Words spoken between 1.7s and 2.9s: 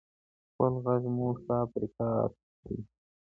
ریکارډ کړئ!